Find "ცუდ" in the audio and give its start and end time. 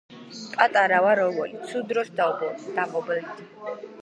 1.67-1.87